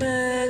[0.00, 0.47] my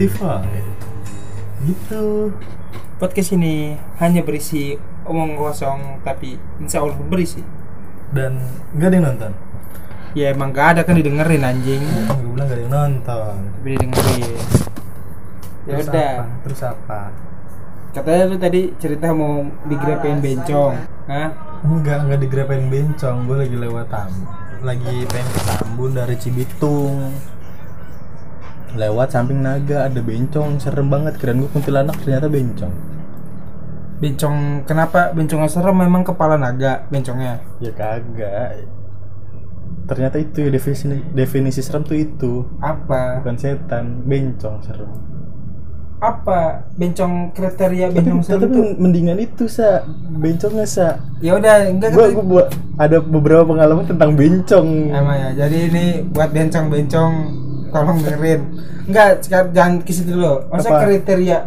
[0.00, 0.48] Spotify.
[1.68, 2.32] Gitu.
[2.96, 7.44] Podcast ini hanya berisi omong kosong tapi insya Allah berisi.
[8.08, 8.40] Dan
[8.72, 9.32] nggak ada yang nonton.
[10.16, 11.84] Ya emang gak ada kan didengerin anjing.
[11.84, 13.34] Gue bilang nggak ada yang nonton.
[13.60, 14.40] Tapi didengerin.
[15.68, 16.08] Ya Terus udah.
[16.16, 16.24] apa?
[16.48, 17.00] Terus apa?
[17.92, 20.74] Katanya lu tadi cerita mau digrepin bencong.
[21.12, 21.28] Hah?
[21.60, 23.28] Enggak, enggak digrepain bencong.
[23.28, 24.08] Gue lagi lewat tam,
[24.64, 27.12] lagi pengen ke Tambun dari Cibitung.
[28.78, 31.18] Lewat samping naga ada bencong, serem banget.
[31.18, 32.74] Keren gue kuntilanak ternyata bencong.
[34.00, 37.42] Bencong kenapa bencongnya serem memang kepala naga bencongnya.
[37.58, 38.64] Ya kagak.
[39.90, 42.46] Ternyata itu ya definisi definisi serem tuh itu.
[42.62, 43.20] Apa?
[43.20, 44.90] Bukan setan, bencong serem.
[46.00, 48.64] Apa bencong kriteria Tapi, bencong serem tapi tuh?
[48.80, 49.84] mendingan itu sa
[50.16, 52.46] bencongnya sa Ya udah enggak gua, gua buat
[52.80, 57.12] ada beberapa pengalaman tentang bencong Emang ya, jadi ini buat bencong-bencong
[57.70, 58.40] tolong dengerin.
[58.90, 60.46] Enggak, sekarang jangan ke situ dulu.
[60.50, 60.78] Masa Apa?
[60.86, 61.38] kriteria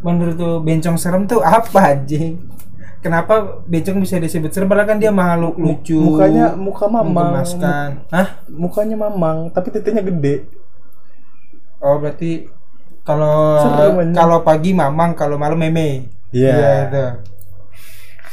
[0.00, 2.40] menurut tuh bencong serem tuh apa anjing?
[3.00, 4.68] Kenapa bencong bisa disebut serem?
[4.68, 5.96] Padahal kan dia makhluk lucu.
[5.96, 7.88] mukanya muka mamang menggemaskan.
[8.12, 8.28] Hah?
[8.48, 10.48] mukanya mamang tapi titiknya gede
[11.80, 12.44] Oh, berarti
[13.00, 13.56] kalau
[14.12, 16.12] kalau pagi mamang, kalau malam meme.
[16.28, 16.92] Iya.
[16.92, 17.06] itu.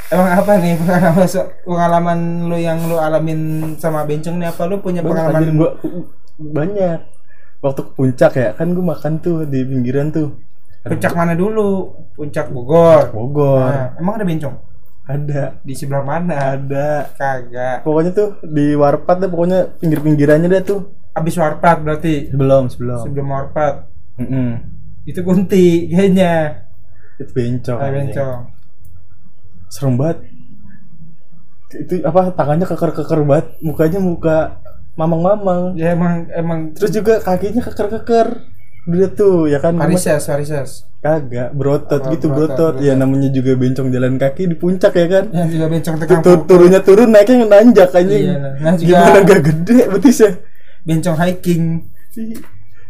[0.08, 1.28] Emang apa nih pengalaman
[1.68, 2.18] pengalaman
[2.48, 5.70] lu yang lu alamin sama bencong nih apa lu punya Banyak, pengalaman gua
[6.38, 6.98] banyak
[7.58, 10.34] waktu ke puncak ya kan gua makan tuh di pinggiran tuh
[10.78, 11.90] Puncak mana dulu?
[12.14, 13.10] Puncak Bogor.
[13.10, 14.56] Bogor Nah, emang ada bencong?
[15.04, 16.54] ada Di sebelah mana?
[16.54, 17.82] ada Kagak.
[17.82, 20.80] pokoknya tuh di warpat deh pokoknya pinggir pinggirannya deh tuh
[21.12, 22.30] Abis warpat berarti.
[22.30, 23.74] sebelum sebelum Sebelum warpat.
[24.16, 24.48] Mm-mm.
[25.02, 26.62] Itu kunti kayaknya.
[27.18, 28.38] itu bencong Ah, bencong.
[29.66, 30.18] serem banget
[31.68, 34.36] itu apa tangannya keker-keker banget mukanya muka
[34.98, 38.28] mamang-mamang Ya emang emang terus juga kakinya keker-keker
[38.84, 40.70] dia tuh ya kan varises, varises.
[40.98, 45.06] kagak berotot Apa, gitu berotot, berotot ya namanya juga bencong jalan kaki di puncak ya
[45.06, 46.46] kan Yang juga bencong Tu- tegang tu- pukul.
[46.48, 50.30] turunnya turun naiknya nanjak anjing Iya, nah juga- gimana gak gede betisnya
[50.80, 51.64] Bencong hiking.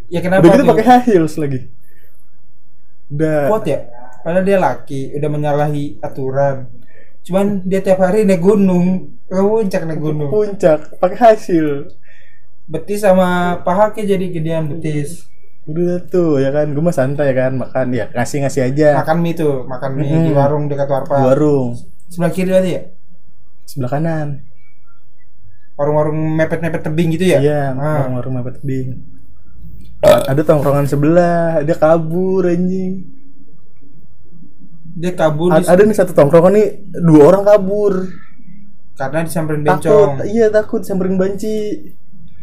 [0.09, 0.41] Ya kenapa?
[0.41, 1.69] udah gitu pakai high heels lagi
[3.09, 3.79] udah kuat ya?
[4.19, 6.69] Padahal dia laki, udah menyalahi aturan.
[7.23, 10.29] Cuman dia tiap hari naik gunung, ke puncak naik gunung.
[10.29, 11.89] puncak pakai heel
[12.65, 15.25] Betis sama paha kayak jadi gedean betis.
[15.65, 19.21] udah tuh ya kan gue mah santai ya kan makan ya ngasih ngasih aja makan
[19.21, 20.33] mie tuh makan mie di Mm-mm.
[20.33, 21.77] warung dekat di warpat warung
[22.09, 22.83] sebelah kiri berarti ya
[23.69, 24.29] sebelah kanan
[25.77, 28.01] warung-warung mepet-mepet tebing gitu ya Iya, Ah.
[28.01, 28.89] warung-warung mepet tebing.
[30.01, 33.05] Ada tongkrongan sebelah, dia kabur anjing.
[34.99, 36.67] Dia kabur A- ada nih satu tongkrongan nih,
[36.99, 37.95] dua orang kabur.
[38.93, 41.87] karena disamperin Takut, bencong iya takut samperin banci.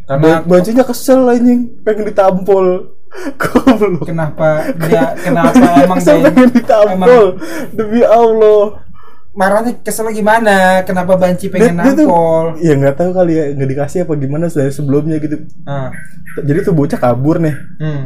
[0.05, 2.95] karena Ba- bancinya kesel anjing, pengen ditampol.
[3.35, 4.03] Goblok.
[4.05, 5.51] kenapa dia kenapa
[5.83, 7.25] emang dia pengen ditampol.
[7.71, 8.83] Demi Allah.
[9.31, 13.43] marahnya kesel gimana kenapa banci pengen Dia- dia tuh- nampol Ya nggak tahu kali ya,
[13.51, 15.35] nggak dikasih apa gimana dari sebelumnya gitu.
[15.65, 15.91] ah
[16.37, 17.51] Jadi tuh bocah kabur nih.
[17.77, 18.03] hmm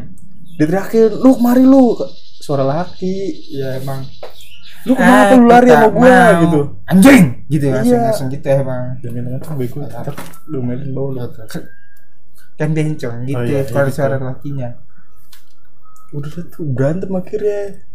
[0.58, 1.94] Diteriakin, "Lu mari lu."
[2.40, 3.16] Suara laki.
[3.52, 4.02] ya emang
[4.82, 6.40] Lu kenapa lu lari sama mau.
[6.42, 6.60] gitu.
[6.86, 8.06] anjing gitu langsung Iya.
[8.08, 11.20] langsung gitu emang Jangan dengan tuh bego, tetap domelin bau lu.
[12.56, 14.70] kan bencong gitu Oh, iya, suara iya, suara lakinya
[16.10, 17.86] Udah tuh berantem akhirnya.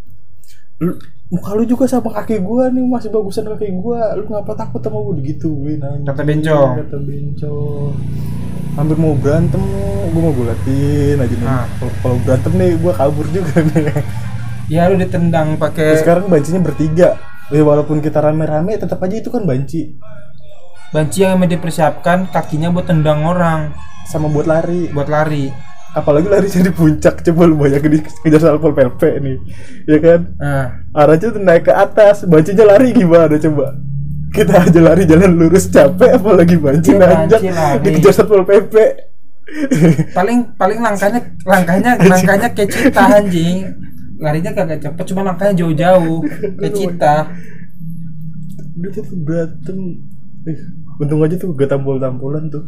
[0.76, 0.94] Lu,
[1.28, 4.14] muka lu juga sama kaki gua nih masih bagusan kaki gua.
[4.14, 5.82] Lu ngapa takut sama gua digituin.
[6.04, 6.70] Kata bencong.
[6.80, 7.90] Kata bencong.
[8.74, 9.58] Hampir mau berantem,
[10.10, 11.42] gua mau gua liatin aja nih.
[11.44, 11.66] Ah.
[11.74, 13.82] Kalau- Kalau berantem nih gua kabur juga nih.
[14.68, 17.16] Ya lu ditendang pakai sekarang bancinya bertiga.
[17.52, 20.00] Ya, walaupun kita rame-rame tetap aja itu kan banci.
[20.90, 23.76] Banci yang emang dipersiapkan kakinya buat tendang orang.
[24.08, 24.88] Sama buat lari.
[24.92, 25.52] buat lari.
[25.94, 29.38] Apalagi larinya di puncak coba lu banyak di kejar satpol pp nih,
[29.86, 30.20] ya kan?
[30.42, 32.26] nah arahnya tuh naik ke atas.
[32.26, 33.78] Bancinya lari gimana coba?
[34.34, 37.40] Kita aja lari jalan lurus capek apalagi banci Iya, nanjak.
[37.46, 37.82] lari.
[37.86, 38.74] dikejar satpol pp
[40.16, 43.70] paling paling langkahnya langkahnya langkahnya kayak cita anjing
[44.18, 46.22] larinya kagak cepet cuma langkahnya jauh-jauh
[46.60, 47.16] kayak cita.
[48.74, 49.78] Dia tuh berantem?
[50.44, 50.60] Ih,
[51.00, 52.66] untung aja tuh gak tampol-tampolan tuh.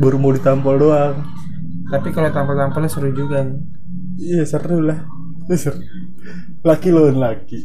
[0.00, 1.16] Baru mau ditampol doang.
[1.88, 3.44] Tapi kalau tampil-tampilnya seru juga.
[4.18, 5.04] Iya seru lah.
[5.52, 5.78] Seru.
[6.64, 7.58] Laki lawan laki.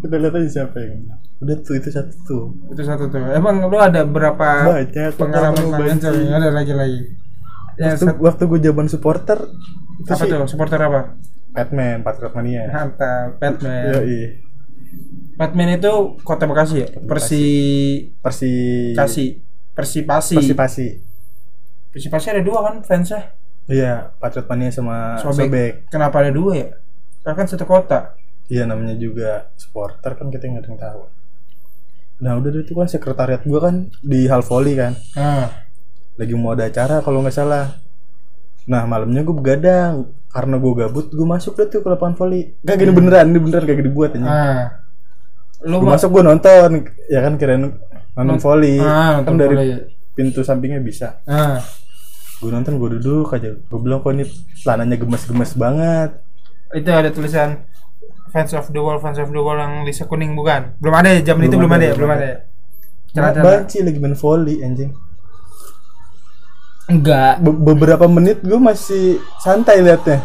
[0.00, 1.20] Kita lihat aja siapa yang menang.
[1.36, 2.44] udah tuh itu satu tuh.
[2.72, 3.20] Itu satu tuh.
[3.32, 6.08] Emang lu ada berapa banyak pengalaman banci.
[6.08, 7.00] ada lagi lagi
[7.76, 9.38] ya waktu, waktu gue zaman supporter
[10.00, 10.30] itu apa sih.
[10.32, 10.48] tuh?
[10.48, 11.00] Supporter apa
[11.56, 14.04] Batman Patriot Mania mantap Batman.
[14.04, 14.44] Yoi.
[15.40, 16.88] Batman itu kota Bekasi ya?
[17.08, 17.44] Persi
[18.20, 18.52] Persi
[18.92, 19.26] Kasi
[19.76, 20.36] Persipasi.
[20.40, 20.88] Persipasi.
[21.92, 23.36] Persipasi ada dua kan fansnya?
[23.68, 25.48] Iya Patriot Mania sama Sobek.
[25.48, 26.68] Sobek, kenapa ada dua ya?
[27.24, 28.16] Karena kan satu kota.
[28.46, 31.00] Iya namanya juga supporter kan kita nggak ada yang tahu.
[32.24, 34.96] Nah udah itu kan sekretariat gua kan di hal volley kan.
[35.18, 35.52] Nah
[36.16, 37.76] lagi mau ada acara kalau nggak salah.
[38.66, 42.76] Nah malamnya gue begadang karena gue gabut gue masuk deh tuh ke lapangan volley gak
[42.76, 44.60] gini beneran ini beneran kayak dibuat aja nah
[45.62, 46.70] lu gue ma- masuk gue nonton
[47.06, 47.72] ya kan kirain
[48.12, 49.70] nonton volley Ah, kan dari volley.
[50.12, 51.20] pintu sampingnya bisa.
[51.22, 51.60] Nah
[52.36, 53.52] gue nonton gue duduk aja.
[53.52, 54.24] Gue bilang kok ini
[54.54, 56.20] celananya gemes-gemes banget?
[56.70, 57.64] Itu ada tulisan
[58.26, 60.76] fans of the wall fans of the wall yang Lisa kuning bukan?
[60.76, 61.94] Belum ada ya zaman Belum itu belum ada, ada ya?
[61.94, 62.16] belum ada.
[62.16, 62.36] ada ya?
[62.36, 62.42] Nah,
[63.10, 64.90] Celana-celana- banci lagi main volley anjing
[66.90, 67.42] enggak.
[67.42, 70.22] Be- beberapa menit gue masih santai liatnya.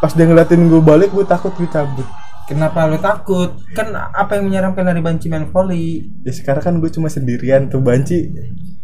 [0.00, 2.04] Pas dia ngeliatin gue balik gue takut gue cabut.
[2.50, 3.54] Kenapa lu takut?
[3.72, 7.78] Kan apa yang menyeramkan dari banci main volley ya sekarang kan gue cuma sendirian tuh
[7.78, 8.28] banci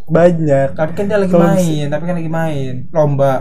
[0.07, 0.79] banyak.
[0.79, 2.75] Tapi kan dia lagi Kalau main tapi kan lagi main.
[2.95, 3.35] Lomba.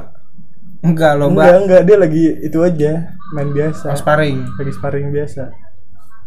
[0.84, 1.42] Enggak lomba.
[1.46, 2.92] Enggak enggak dia lagi itu aja
[3.34, 3.88] main biasa.
[3.94, 4.38] Oh, sparring.
[4.58, 5.44] Lagi sparring biasa.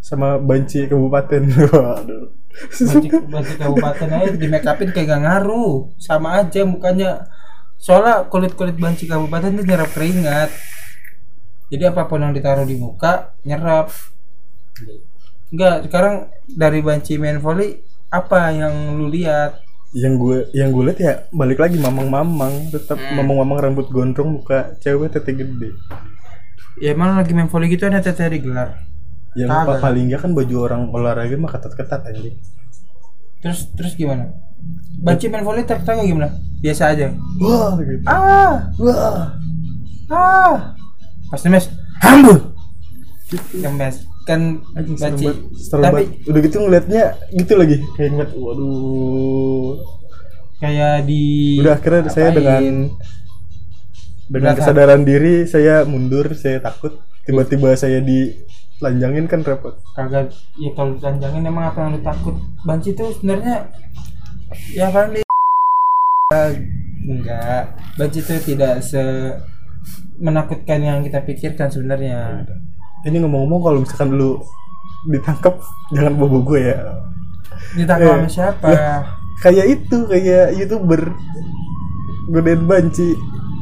[0.00, 1.42] Sama banci kabupaten.
[1.74, 2.24] Waduh.
[2.50, 5.92] Banci, banci kabupaten aja di make upin kayak gak ngaruh.
[5.98, 7.26] Sama aja mukanya
[7.81, 10.53] soalnya kulit kulit banci kabupaten itu nyerap keringat.
[11.73, 13.88] Jadi apa pun yang ditaruh di muka nyerap.
[15.50, 17.81] Enggak sekarang dari banci main volley
[18.12, 19.65] apa yang lu lihat?
[19.91, 22.71] Yang gue yang gue lihat ya balik lagi mamang-mamang.
[22.71, 23.23] Tetap Hmm.
[23.23, 25.75] mamang-mamang rambut gondrong muka cewek tete gede.
[26.79, 28.87] Ya emang lagi main volley gitu ada teteh digelar
[29.38, 29.47] yang
[29.79, 32.35] paling enggak kan baju orang olahraga mah ketat-ketat anjing.
[33.41, 34.35] Terus terus gimana
[35.00, 36.32] banci main volley tak tahu gimana?
[36.60, 37.12] Biasa aja.
[37.40, 38.04] Wah gitu.
[38.04, 38.68] Ah!
[38.76, 39.34] Wah.
[40.12, 40.54] Ah!
[41.32, 41.66] Pasti mes.
[42.00, 42.50] Hambur
[43.30, 44.62] gitu yang mes kan
[45.66, 47.02] serem tapi udah gitu ngeliatnya
[47.34, 47.76] gitu lagi.
[47.96, 49.70] Kayak ngeliat waduh.
[50.60, 51.24] Kayak di
[51.62, 52.36] udah akhirnya saya apain.
[52.38, 52.64] dengan
[54.30, 57.00] dengan Berat kesadaran diri saya mundur saya takut.
[57.26, 59.78] Tiba-tiba saya dilanjangin kan repot.
[59.94, 62.36] Kagak ya kalau ditanjangin emang apa yang lu takut?
[62.62, 63.66] Banci tuh sebenarnya
[64.70, 65.23] ya paling di
[67.06, 67.75] enggak.
[67.97, 69.00] Banci tuh tidak se
[70.20, 72.44] menakutkan yang kita pikirkan sebenarnya.
[73.02, 74.37] Ini ngomong-ngomong kalau misalkan lu
[75.08, 75.56] ditangkap
[75.91, 76.81] jangan bobo gue ya.
[77.73, 78.67] Ditangkap sama Eh, siapa?
[78.69, 79.00] lah.
[79.41, 81.03] kayak itu kayak youtuber.
[82.29, 83.17] Godain banci.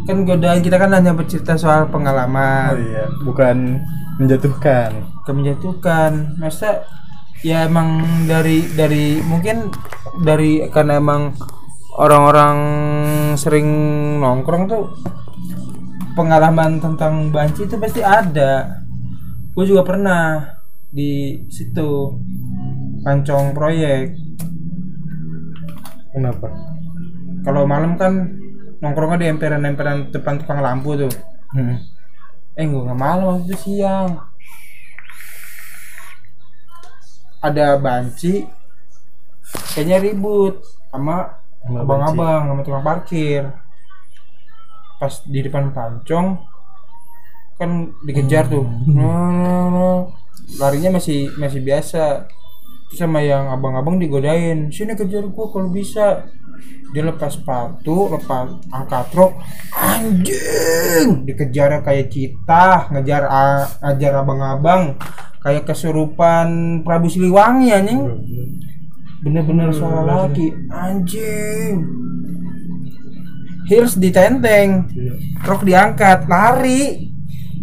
[0.04, 3.80] Kan godaan kita kan hanya bercerita soal oh pengalaman iya bukan
[4.18, 4.92] menjatuhkan.
[5.24, 6.36] Menjatuhkan.
[6.40, 6.82] Masa
[7.46, 9.70] ya emang dari dari mungkin
[10.22, 11.34] dari karena emang
[11.98, 12.58] orang-orang
[13.38, 13.68] sering
[14.18, 14.84] nongkrong tuh
[16.18, 18.82] pengalaman tentang banci itu pasti ada.
[19.54, 20.42] Gue juga pernah
[20.90, 22.18] di situ
[23.06, 24.18] pancong proyek.
[26.10, 26.50] Kenapa?
[27.46, 28.34] Kalau malam kan
[28.82, 31.12] nongkrongnya di emperan-emperan depan tukang lampu tuh.
[31.54, 31.80] Hmm.
[32.58, 34.18] eh gue nggak malam waktu itu siang
[37.38, 38.46] ada banci
[39.72, 43.42] kayaknya ribut sama abang-abang sama tukang parkir.
[44.98, 46.42] Pas di depan pancong
[47.58, 47.70] kan
[48.06, 48.66] dikejar tuh.
[48.90, 50.06] Nah.
[50.58, 52.24] larinya masih masih biasa.
[52.88, 56.24] Terus sama yang abang-abang digodain sini kejar gua kalau bisa
[56.88, 59.32] dia lepas sepatu lepas angkat truk
[59.72, 61.22] anjing!
[61.24, 64.96] Dikejar kayak cita ngejar a- ngajar abang-abang
[65.38, 68.02] kayak kesurupan Prabu Siliwangi anjing.
[69.20, 71.84] Bener-bener suara laki anjing.
[73.68, 75.12] Heels ditenteng Iya.
[75.44, 77.12] rok diangkat lari.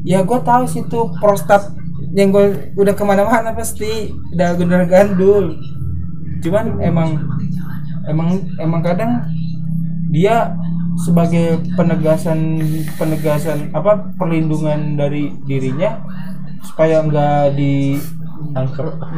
[0.06, 1.74] Ya gue tahu situ prostat
[2.14, 5.58] yang gue udah ke mana-mana pasti udah bener gandul.
[6.46, 7.18] Cuman emang
[8.10, 9.26] emang emang kadang
[10.10, 10.56] dia
[10.96, 12.64] sebagai penegasan
[12.96, 16.00] penegasan apa perlindungan dari dirinya
[16.64, 18.00] supaya nggak di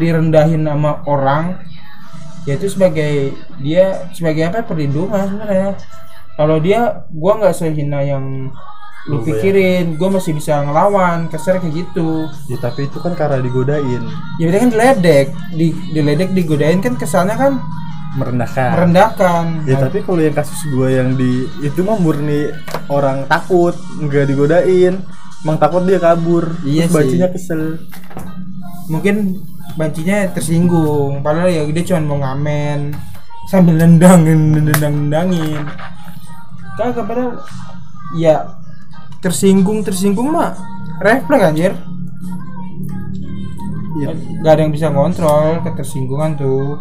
[0.01, 1.61] direndahin sama orang
[2.47, 5.75] ya itu sebagai dia sebagai apa perlindungan sebenarnya.
[6.37, 8.53] Kalau dia gua nggak sehina yang
[9.07, 12.29] lu pikirin gua masih bisa ngelawan kasar kayak gitu.
[12.47, 14.03] Ya tapi itu kan karena digodain.
[14.39, 17.53] Ya berarti kan diledek di diledek digodain kan kesannya kan
[18.15, 18.69] merendahkan.
[18.77, 19.45] Merendahkan.
[19.67, 22.47] Ya tapi kalau yang kasus gue yang di itu mah murni
[22.87, 25.03] orang takut nggak digodain.
[25.43, 26.55] Emang takut dia kabur.
[26.63, 26.97] Iya terus sih.
[26.97, 27.61] bancinya kesel.
[28.87, 29.15] Mungkin
[29.75, 31.19] bancinya tersinggung.
[31.21, 32.95] Padahal ya dia cuma mau ngamen.
[33.51, 35.63] Sambil nendangin nendang nendangin.
[36.79, 37.43] Kagak padahal
[38.15, 38.59] ya
[39.19, 40.55] tersinggung tersinggung mah
[41.03, 41.73] refleks anjir.
[43.97, 44.13] Iya.
[44.45, 46.77] gak ada yang bisa ngontrol ketersinggungan tuh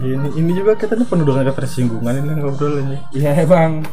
[0.00, 2.96] ini ini juga kita nih penuh dengan ketersinggungan ini ngobrol ini.
[3.12, 3.84] Ya bang.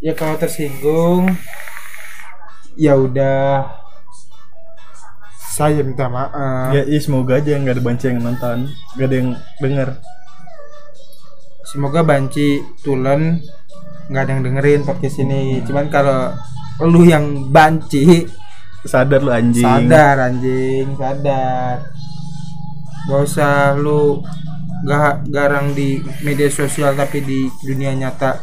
[0.00, 1.36] Ya kalau tersinggung
[2.72, 3.68] ya udah.
[5.58, 6.70] Saya minta maaf.
[6.70, 9.88] Ya iya, semoga aja nggak ada banci yang nonton nggak ada yang denger.
[11.68, 13.44] Semoga banci tulen
[14.08, 15.60] nggak ada yang dengerin podcast ini.
[15.66, 16.32] Cuman kalau
[16.88, 18.24] lu yang banci
[18.86, 19.66] sadar lu anjing.
[19.66, 21.97] sadar anjing sadar
[23.08, 24.20] gak usah lu
[24.84, 28.38] gak garang di media sosial tapi di dunia nyata.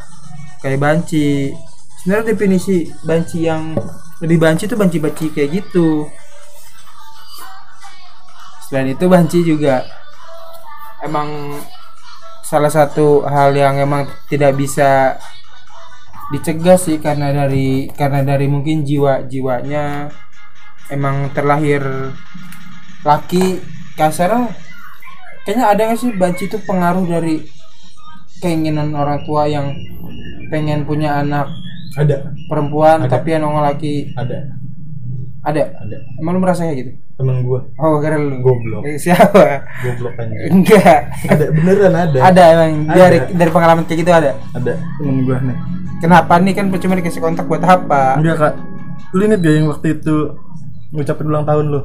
[0.60, 1.54] Kayak banci.
[2.02, 3.78] Sebenarnya definisi banci yang
[4.20, 6.10] lebih banci tuh banci-banci kayak gitu.
[8.66, 9.86] Selain itu banci juga
[11.06, 11.62] emang
[12.42, 15.18] salah satu hal yang emang tidak bisa
[16.34, 20.10] dicegah sih karena dari karena dari mungkin jiwa jiwanya
[20.90, 21.82] emang terlahir
[23.06, 23.62] laki
[23.96, 24.52] kasar
[25.48, 27.48] kayaknya ada nggak sih banci itu pengaruh dari
[28.44, 29.72] keinginan orang tua yang
[30.52, 31.48] pengen punya anak
[31.96, 32.36] ada.
[32.52, 33.12] perempuan Ada.
[33.18, 34.12] tapi yang nongol laki?
[34.20, 34.52] Ada.
[35.48, 35.64] Ada?
[35.80, 35.98] Ada.
[36.20, 36.92] Emang lu merasa kayak gitu?
[37.16, 37.64] Temen gua.
[37.80, 38.44] Oh kira lu.
[38.44, 38.84] Goblok.
[38.84, 39.64] Eh, siapa?
[39.80, 40.52] Goblok anjing.
[40.52, 41.16] Enggak.
[41.32, 42.20] Ada beneran ada.
[42.20, 42.72] Ada emang.
[42.92, 43.00] Ada.
[43.00, 44.32] dari dari pengalaman kayak gitu ada?
[44.52, 44.74] Ada.
[45.00, 45.58] Temen gua nih.
[46.04, 46.54] Kenapa nih?
[46.60, 48.20] Kan cuma dikasih kontak buat apa?
[48.20, 48.54] Enggak kak.
[49.16, 50.16] Lu inget gak yang waktu itu
[50.92, 51.82] ngucapin ulang tahun lu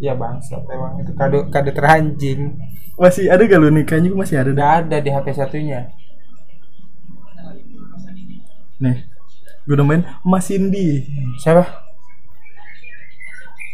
[0.00, 0.64] ya bangsat.
[0.66, 2.56] Emang itu kado kado teranjing.
[2.96, 3.84] Masih ada gak lu nih?
[3.84, 5.80] Kayaknya gua masih ada dah udah ada di HP satunya.
[8.80, 9.06] Nih
[9.68, 11.06] gue namain Mas Cindy
[11.38, 11.62] siapa?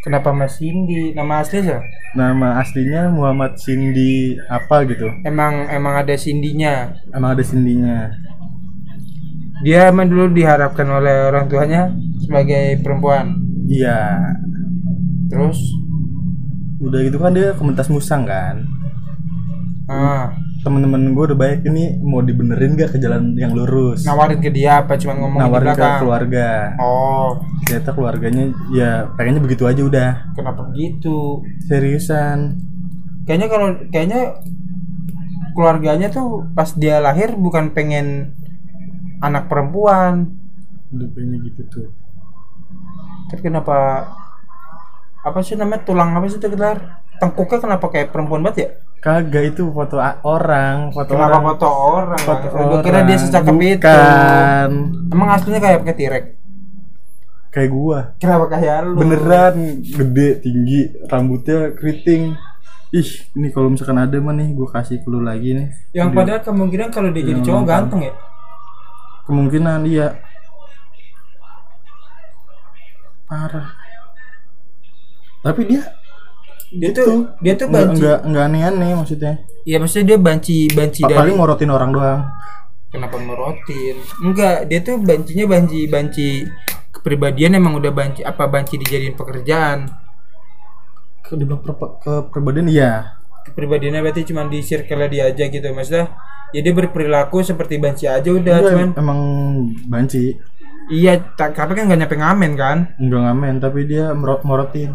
[0.02, 1.82] Kenapa Mas Cindy nama asli siapa?
[2.12, 5.08] Nama aslinya Muhammad Cindy apa gitu.
[5.24, 8.12] Emang emang ada Cindy-nya emang ada Cindy-nya
[9.64, 11.88] dia emang dulu diharapkan oleh orang tuanya
[12.20, 13.40] sebagai perempuan.
[13.64, 14.20] Iya.
[15.32, 15.56] Terus
[16.76, 18.64] udah gitu kan dia komunitas musang kan?
[19.86, 20.34] Ah,
[20.66, 24.02] temen-temen gue udah baik ini mau dibenerin gak ke jalan yang lurus?
[24.02, 24.98] Nawarin ke dia apa?
[24.98, 26.74] Cuma ngomong nawarin ke keluarga.
[26.82, 27.38] Oh.
[27.62, 30.10] Ternyata keluarganya ya pengennya begitu aja udah.
[30.34, 31.46] Kenapa begitu?
[31.70, 32.58] Seriusan.
[33.30, 34.20] Kayaknya kalau kayaknya
[35.54, 38.34] keluarganya tuh pas dia lahir bukan pengen
[39.22, 40.34] anak perempuan.
[40.90, 41.88] Udah pengennya gitu tuh.
[43.30, 44.06] Tapi kenapa
[45.26, 45.82] apa sih namanya?
[45.82, 47.02] Tulang apa sih itu gelar?
[47.18, 48.68] Tengkuknya kenapa kayak perempuan banget ya?
[49.02, 51.42] Kagak itu foto orang foto kenapa orang.
[51.46, 52.20] foto orang?
[52.22, 53.22] Foto gue kira dia orang.
[53.22, 53.74] secakep itu.
[53.82, 54.70] Bukan.
[55.10, 56.24] emang aslinya kayak pakai tirek
[57.56, 58.12] kayak gua.
[58.20, 59.00] Kenapa kayak lu?
[59.00, 62.36] Beneran gede tinggi rambutnya keriting.
[62.92, 65.68] Ih ini kalau misalkan ada mah nih gua kasih ke lu lagi nih.
[65.96, 68.14] Yang Dia- padahal kemungkinan kalau dia jadi cowok ganteng ya?
[69.24, 70.08] Kemungkinan iya.
[73.26, 73.85] Parah
[75.46, 75.82] tapi dia
[76.74, 77.98] dia itu tuh dia tuh nggak banci.
[78.02, 79.34] nggak nggak aneh-aneh maksudnya.
[79.62, 82.20] Ya maksudnya dia banci banci dari paling ngorotin orang doang?
[82.90, 83.96] Kenapa merotin?
[84.18, 86.28] Enggak dia tuh bancinya banci banci
[86.90, 89.86] kepribadian emang udah banci apa banci dijadiin pekerjaan.
[91.22, 93.14] Ke dibilang per- ke pribadian iya.
[93.46, 96.18] Kepribadiannya berarti cuma di circle dia aja gitu maksudnya
[96.50, 99.20] ya dia berperilaku seperti banci aja udah Dia cuman emang
[99.86, 100.34] banci.
[100.90, 102.78] Iya tak- tapi kan nggak nyampe ngamen kan?
[102.98, 104.94] Enggak ngamen tapi dia merot morotin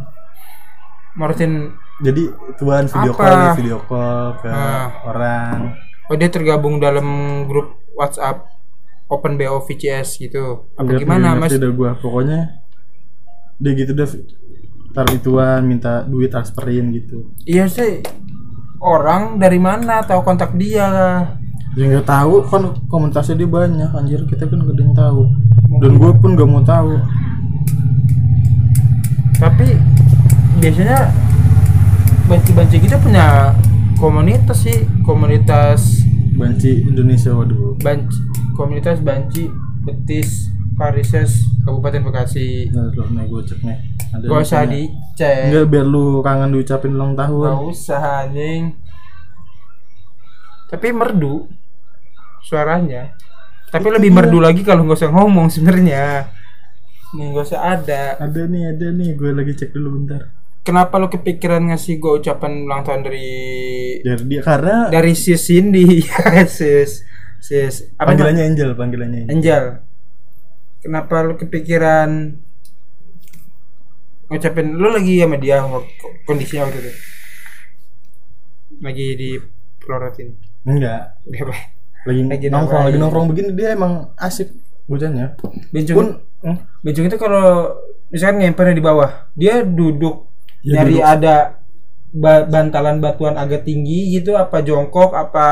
[1.13, 2.23] morotin jadi
[2.55, 3.19] tuan video Apa?
[3.19, 4.89] call nih, video call ke Ah.
[5.05, 5.57] orang.
[6.07, 7.07] Oh dia tergabung dalam
[7.45, 8.49] grup WhatsApp
[9.05, 10.65] Open BO VCS gitu.
[10.73, 11.51] Apa gimana mas?
[11.51, 12.63] ngerti dah gua pokoknya
[13.55, 14.07] dia gitu dah
[14.91, 17.29] taruh ituan minta duit transferin gitu.
[17.43, 18.01] Iya sih.
[18.77, 20.01] Orang dari mana?
[20.01, 20.87] Tahu kontak dia
[21.71, 22.43] ya nggak tahu.
[22.43, 24.25] Kan komunitasnya dia banyak anjir.
[24.25, 25.21] Kita kan gak ada yang tahu.
[25.79, 26.97] Dan gue pun gak mau tahu.
[29.37, 29.67] Tapi
[30.61, 31.09] biasanya
[32.29, 33.57] banci-banci kita punya
[33.97, 36.05] komunitas sih komunitas
[36.37, 37.73] banci Indonesia waduh.
[37.81, 38.21] Banci
[38.53, 39.49] komunitas banci
[39.81, 42.69] betis parises Kabupaten Bekasi.
[42.69, 43.77] Nah, nih gue cek nih.
[44.13, 45.49] Ada gak usah dicek.
[45.49, 48.63] Enggak biar lu kangen diucapin ulang gak tahun usah anjing.
[50.69, 51.49] Tapi merdu
[52.45, 53.17] suaranya.
[53.73, 56.29] Tapi lebih merdu lagi kalau nggak usah ngomong sebenarnya.
[57.17, 58.13] Nih nggak usah ada.
[58.21, 59.09] Ada nih ada nih.
[59.17, 60.40] Gue lagi cek dulu bentar
[60.71, 63.27] kenapa lo kepikiran ngasih gue ucapan ulang tahun dari
[63.99, 65.99] Dari dia karena dari sis Cindy?
[66.47, 67.03] Sis.
[67.43, 67.91] Sis.
[67.99, 69.35] Apa panggilannya Angel, panggilannya Angel.
[69.35, 69.63] Angel.
[70.79, 72.39] Kenapa lu kepikiran
[74.31, 75.59] ngucapin lu lagi sama dia
[76.23, 76.91] kondisinya waktu itu?
[78.79, 79.29] Lagi di
[79.83, 80.29] pelorotin
[80.63, 84.49] Enggak, lagi, Lagi nongkrong, lagi nongkrong begini dia emang asik
[84.87, 85.35] bocahnya.
[85.69, 86.07] bencong Pun
[86.47, 87.75] hmm, bencong itu kalau
[88.07, 90.30] misalkan ngempernya di bawah dia duduk
[90.61, 91.05] Ya, nyari duduk.
[91.07, 91.35] ada
[92.11, 95.47] ba- bantalan batuan agak tinggi gitu apa jongkok apa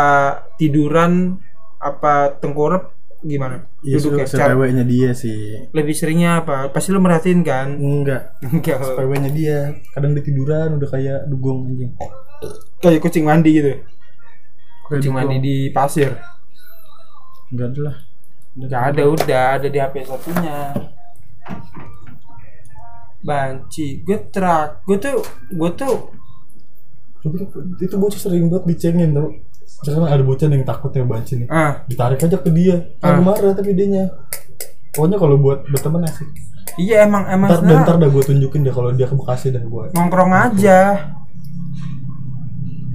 [0.56, 1.40] tiduran
[1.78, 4.28] apa tengkurap gimana iya duduk ya
[4.86, 5.68] dia sih.
[5.72, 8.80] lebih seringnya apa pasti lu merhatiin kan Enggak, Enggak.
[9.30, 9.60] dia.
[9.90, 11.92] Kadang dia tiduran udah kayak dugong anjing.
[12.80, 13.84] kayak kucing mandi gitu Kayak
[14.86, 15.26] kucing dugong.
[15.26, 16.16] mandi di pasir
[17.50, 17.98] Enggak ada lah.
[18.52, 20.58] nggak ada udah ada di HP satunya
[23.20, 25.20] banci gue terak gue tuh
[25.52, 25.96] gue tuh
[27.84, 29.28] itu bocah sering banget dicengin tau.
[29.84, 31.48] Misalkan ada bocah yang takut ya banci nih.
[31.52, 32.96] ah Ditarik aja ke dia.
[33.04, 33.16] Ah.
[33.16, 34.08] Kan marah tapi dianya.
[34.96, 36.28] Pokoknya kalau buat berteman asik.
[36.80, 39.60] iya emang emang Ntar, sebenarnya ntar dah gue tunjukin deh kalau dia ke Bekasi dah
[39.60, 39.84] gue.
[39.92, 40.80] nongkrong aja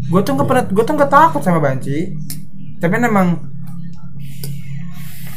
[0.05, 2.13] gue tuh nggak pernah gue tuh nggak takut sama banci
[2.81, 3.41] tapi emang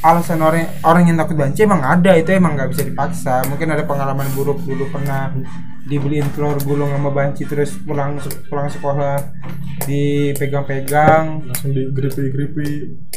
[0.06, 3.84] alasan orang orang yang takut banci emang ada itu emang nggak bisa dipaksa mungkin ada
[3.86, 5.34] pengalaman buruk dulu pernah
[5.88, 8.20] dibeliin telur gulung sama banci terus pulang
[8.52, 9.18] pulang sekolah
[9.88, 12.70] dipegang-pegang Langsung digripi-gripi.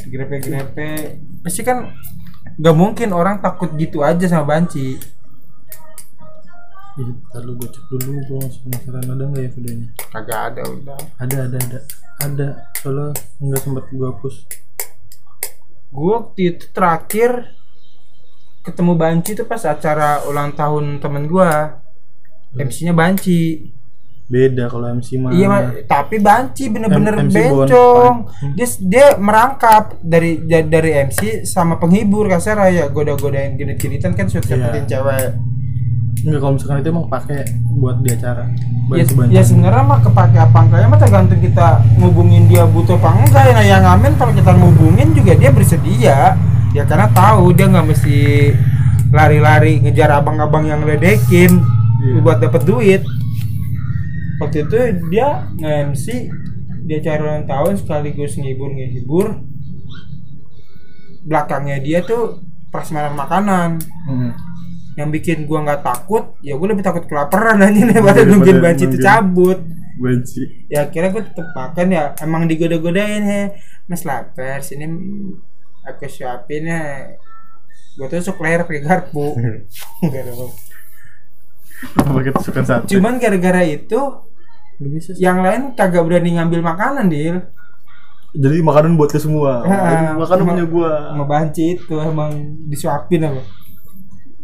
[0.06, 0.90] grepe-grepe
[1.42, 1.90] pasti kan
[2.56, 4.96] nggak mungkin orang takut gitu aja sama banci
[6.98, 9.88] Ih, ntar lu gue cek dulu gue masih penasaran ada nggak ya videonya?
[10.10, 11.78] kagak ada udah Ada ada ada
[12.20, 12.48] ada.
[12.76, 14.34] Soalnya nggak sempet gue hapus.
[15.90, 17.50] Gue waktu itu terakhir
[18.60, 21.50] ketemu Banci itu pas acara ulang tahun temen gue
[22.52, 23.70] MC-nya Banci.
[24.26, 25.30] Beda kalau MC mah.
[25.30, 25.50] iya
[25.84, 28.16] tapi Banci bener-bener M- bencong.
[28.22, 28.50] Bon.
[28.54, 34.46] dia dia merangkap dari da- dari MC sama penghibur kasar ya goda-godain genit-genitan kan suka
[34.46, 34.54] Iya.
[34.60, 35.26] dapetin cewek
[36.20, 37.40] Enggak kalau misalkan itu emang pakai
[37.74, 38.44] buat di acara.
[39.00, 43.42] ya, ya sebenarnya mah kepake apa enggaknya mah tergantung kita ngubungin dia butuh apa enggak
[43.46, 46.18] ya nah, yang ngamen kalau kita ngubungin juga dia bersedia
[46.70, 48.16] ya karena tahu dia nggak mesti
[49.10, 51.62] lari-lari ngejar abang-abang yang ledekin
[52.00, 52.18] Iya.
[52.18, 53.02] buat dapet duit
[54.40, 54.78] waktu itu
[55.12, 56.04] dia nge-MC
[56.84, 59.26] dia acara ulang tahun sekaligus ngibur ngehibur
[61.22, 62.40] belakangnya dia tuh
[62.72, 63.70] prasmanan makanan
[64.08, 64.32] Hmm.
[65.00, 68.84] Yang bikin gua nggak takut ya gue lebih takut kelaparan aja daripada Daripada nungguin banci
[68.84, 69.58] itu cabut
[69.96, 70.40] Banci.
[70.66, 73.42] ya akhirnya gue tetep makan ya emang digoda-godain he
[73.84, 74.84] mas lapar sini
[75.82, 76.82] aku suapin ya
[77.92, 79.32] gue tusuk leher pakai garpu
[80.04, 80.46] Nggak ada apa.
[81.96, 82.84] Apa kita suka satu?
[82.86, 84.00] cuman gara-gara itu
[85.16, 87.40] yang lain kagak berani ngambil makanan deal
[88.30, 89.66] Jadi makanan buat kita semua.
[89.66, 91.10] Ah, makanan punya gua.
[91.10, 92.30] sama banci itu emang
[92.64, 93.42] disuapin apa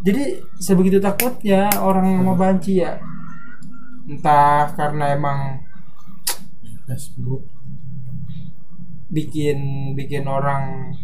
[0.06, 0.24] jadi
[0.62, 2.92] sebegitu takutnya orang sama banci ya
[4.06, 5.38] entah karena emang
[6.86, 7.42] Facebook.
[9.06, 9.58] bikin
[9.98, 10.94] bikin orang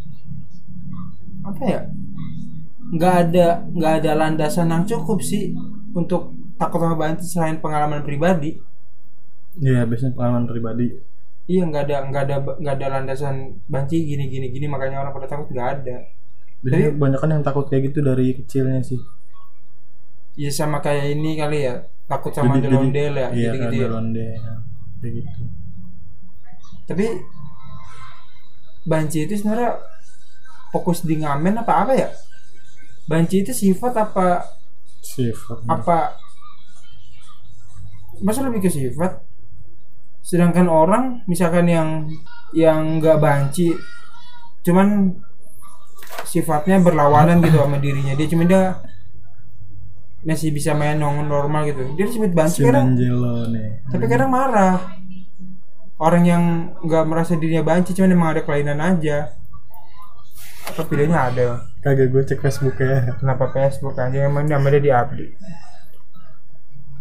[1.43, 1.81] apa ya
[2.93, 5.55] nggak ada nggak ada landasan yang cukup sih
[5.95, 8.59] untuk takut sama banci selain pengalaman pribadi
[9.53, 10.87] Iya, biasanya pengalaman pribadi.
[11.45, 13.35] iya nggak ada nggak ada nggak ada landasan
[13.67, 15.97] banci gini gini gini makanya orang pada takut nggak ada
[16.65, 19.01] Tapi- banyak kan yang takut kayak gitu dari kecilnya sih.
[20.33, 23.89] ya sama kayak ini kali ya takut sama ondel-ondel ya Iya, gitu gitu ya
[24.97, 25.43] kayak gitu.
[26.83, 27.07] tapi
[28.83, 29.77] banci itu sebenarnya
[30.71, 32.09] fokus di ngamen apa apa ya
[33.05, 34.41] banci itu sifat apa
[35.05, 35.69] Sifat.
[35.69, 36.17] apa
[38.21, 39.21] masa lebih ke sifat
[40.23, 41.89] sedangkan orang misalkan yang
[42.53, 43.75] yang nggak banci
[44.63, 45.13] cuman
[46.27, 48.17] sifatnya berlawanan gitu sama dirinya.
[48.17, 48.81] Dia cuma dia
[50.23, 51.83] masih bisa main nong normal gitu.
[51.99, 53.85] Dia disebut banci kadang nih.
[53.91, 54.79] tapi kadang marah.
[56.03, 59.35] Orang yang nggak merasa dirinya banci cuman emang ada kelainan aja.
[60.67, 61.47] Apa videonya ada.
[61.83, 63.19] Kagak gue cek Facebooknya.
[63.19, 64.27] kenapa Facebook aja?
[64.27, 65.35] Emang namanya di update.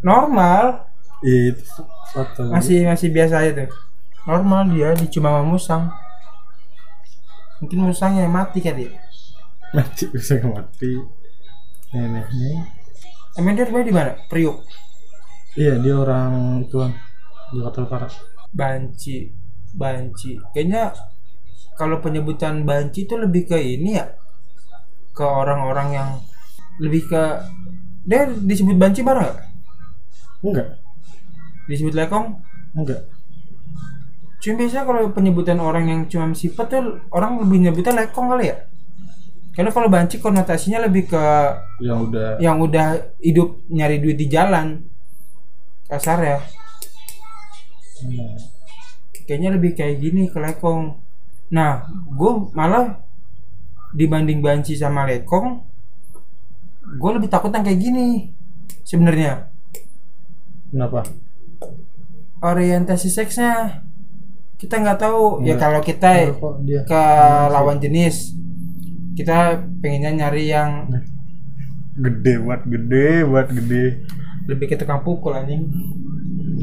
[0.01, 0.89] Normal.
[1.21, 1.63] Iya, itu
[2.13, 2.49] foto.
[2.49, 3.69] masih masih biasa aja tuh.
[4.25, 5.83] Normal dia dicuma sama musang
[7.61, 8.89] mungkin musangnya yang mati kali
[9.71, 10.97] mati bisa mati.
[11.91, 12.65] Neneknya.
[13.35, 14.57] emang dia rumahnya di mana Priuk
[15.51, 16.95] Iya, dia orang tuan
[17.51, 18.07] Jakarta Utara.
[18.51, 19.27] banci
[19.71, 20.91] banci kayaknya
[21.75, 24.07] kalau penyebutan banci itu lebih ke ini ya
[25.11, 26.09] ke orang-orang yang
[26.79, 27.21] lebih ke
[28.03, 29.47] dia disebut banci bareng nggak
[30.41, 30.67] Enggak.
[31.67, 32.39] disebut lekong
[32.73, 33.01] enggak
[34.41, 38.57] cuma biasa kalau penyebutan orang yang cuma sifat tuh orang lebih nyebutnya lekong kali ya?
[39.53, 41.23] Karena kalau banci konotasinya lebih ke
[41.83, 44.81] yang udah yang udah hidup nyari duit di jalan.
[45.85, 46.39] Kasar ya.
[48.01, 48.33] Hmm.
[49.29, 50.97] kayaknya lebih kayak gini ke lekong.
[51.53, 52.97] Nah gue malah
[53.93, 55.71] dibanding banci sama lekong
[56.97, 58.07] gue lebih takut yang kayak gini
[58.83, 59.47] sebenarnya.
[60.71, 61.07] Kenapa?
[62.41, 63.85] Orientasi seksnya
[64.61, 65.41] kita nggak tahu.
[65.41, 65.59] Ya Nggak.
[65.59, 67.01] kalau kita kok dia ke
[67.49, 68.37] lawan jenis
[69.11, 70.87] kita pengennya nyari yang
[71.97, 73.85] gede banget gede banget gede.
[74.47, 75.67] lebih ke tukang pukul anjing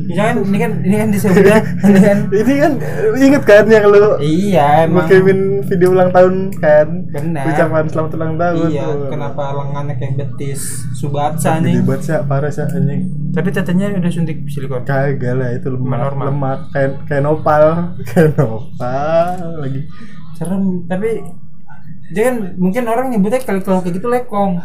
[0.07, 1.59] misalkan ini kan ini kan disebutnya
[1.89, 2.19] ini kan.
[2.31, 2.73] Ini kan
[3.19, 5.09] inget kan yang lu iya emang.
[5.11, 6.89] kirimin video ulang tahun kan?
[7.11, 7.45] Benar.
[7.51, 8.69] ucapan selamat ulang tahun.
[8.71, 9.11] Iya tuh.
[9.11, 10.61] kenapa lengannya kayak betis?
[10.95, 13.03] Subatsa banget sih parah sih anjing.
[13.35, 14.83] Tapi tetenya udah suntik silikon.
[14.87, 16.27] Kagak lah itu lemak Normal.
[16.31, 16.59] lemak.
[16.71, 17.65] Kayak kayak nopal
[18.09, 19.81] kayak nopal lagi.
[20.37, 21.25] Serem tapi
[22.15, 24.63] dia kan mungkin orang nyebutnya kali kalau kayak gitu lekong.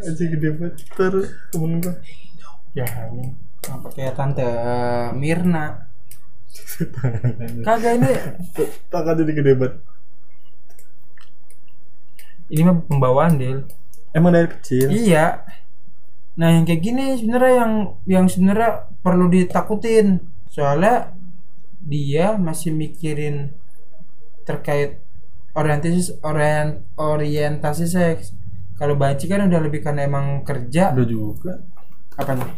[0.00, 1.94] Aja gede banget terus temen gua.
[2.76, 4.48] Ya ini apa kayak tante
[5.14, 5.88] Mirna.
[7.66, 8.12] Kagak ini.
[8.88, 9.74] Tangan jadi gede banget.
[12.48, 13.68] Ini mah pembawaan Del
[14.16, 14.88] emang dari kecil?
[14.88, 15.44] Iya.
[16.40, 17.72] Nah yang kayak gini sebenarnya yang
[18.08, 20.24] yang sebenarnya perlu ditakutin.
[20.48, 21.12] Soalnya
[21.84, 23.52] dia masih mikirin
[24.48, 25.04] terkait
[25.52, 28.32] orientasi orient, orientasi seks.
[28.78, 30.94] Kalau banci kan udah lebih karena emang kerja.
[30.94, 31.52] Udah juga.
[32.16, 32.56] Apanya kalau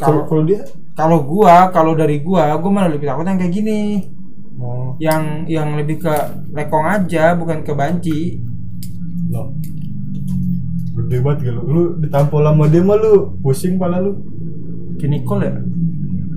[0.00, 0.64] kalau kalau dia?
[0.96, 3.80] kalau gua kalau dari gua gua malah lebih takut yang kayak gini.
[4.56, 6.14] Mau yang yang lebih ke
[6.52, 8.20] lekong aja bukan ke banci.
[9.28, 9.52] Lo
[10.92, 14.16] gede banget gitu lu ditampol sama dia mah lu pusing pala lu.
[15.00, 15.56] Ke Nicole ya?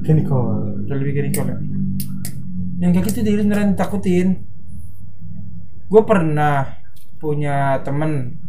[0.05, 1.57] Kini kau Udah lebih ke Nicole ya?
[2.79, 4.55] Yang kayak gitu dia beneran takutin
[5.85, 6.65] gue pernah
[7.21, 8.41] punya temen.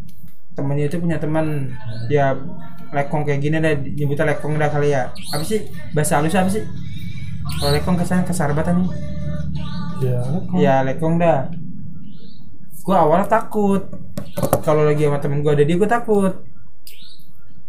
[0.57, 1.77] Temennya itu punya teman
[2.09, 2.33] ya
[2.95, 5.11] lekong kayak gini dah nyebutnya lekong dah kali ya.
[5.35, 5.67] Apa sih?
[5.95, 6.63] Bahasa halus apa sih?
[7.59, 8.89] Kalau lekong kesan kasar banget nih.
[10.03, 10.21] Ya
[10.59, 11.51] ya lekong dah.
[12.87, 13.83] Gue awalnya takut.
[14.63, 16.33] Kalau lagi sama temen gue ada dia gue takut.